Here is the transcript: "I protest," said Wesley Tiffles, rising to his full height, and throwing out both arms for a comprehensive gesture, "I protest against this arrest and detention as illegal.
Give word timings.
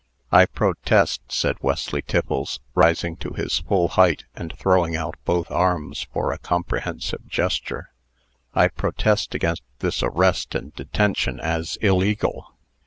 "I 0.31 0.47
protest," 0.47 1.21
said 1.27 1.57
Wesley 1.61 2.01
Tiffles, 2.01 2.59
rising 2.73 3.17
to 3.17 3.33
his 3.35 3.59
full 3.59 3.89
height, 3.89 4.23
and 4.35 4.51
throwing 4.57 4.95
out 4.95 5.13
both 5.25 5.51
arms 5.51 6.07
for 6.11 6.31
a 6.31 6.39
comprehensive 6.39 7.27
gesture, 7.27 7.91
"I 8.55 8.69
protest 8.69 9.35
against 9.35 9.61
this 9.77 10.01
arrest 10.01 10.55
and 10.55 10.73
detention 10.73 11.39
as 11.39 11.75
illegal. 11.81 12.55